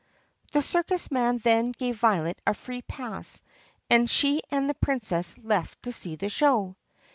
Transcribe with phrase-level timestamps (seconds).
[0.51, 3.43] The circus man then gave Violet a free pass
[3.87, 6.75] and she and the Princess left to see the show.